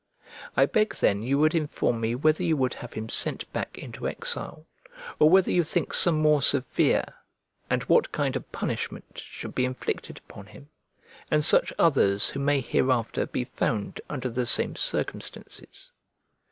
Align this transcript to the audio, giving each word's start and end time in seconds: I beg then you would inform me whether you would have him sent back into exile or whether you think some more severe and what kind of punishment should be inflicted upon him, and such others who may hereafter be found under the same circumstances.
I 0.57 0.65
beg 0.65 0.95
then 0.95 1.21
you 1.21 1.37
would 1.37 1.53
inform 1.53 2.01
me 2.01 2.15
whether 2.15 2.41
you 2.41 2.57
would 2.57 2.73
have 2.73 2.93
him 2.93 3.07
sent 3.07 3.53
back 3.53 3.77
into 3.77 4.07
exile 4.07 4.65
or 5.19 5.29
whether 5.29 5.51
you 5.51 5.63
think 5.63 5.93
some 5.93 6.15
more 6.19 6.41
severe 6.41 7.03
and 7.69 7.83
what 7.83 8.11
kind 8.11 8.35
of 8.35 8.51
punishment 8.51 9.19
should 9.23 9.53
be 9.53 9.63
inflicted 9.63 10.17
upon 10.27 10.47
him, 10.47 10.69
and 11.29 11.45
such 11.45 11.71
others 11.77 12.31
who 12.31 12.39
may 12.39 12.61
hereafter 12.61 13.27
be 13.27 13.43
found 13.45 14.01
under 14.09 14.31
the 14.31 14.47
same 14.47 14.75
circumstances. 14.75 15.91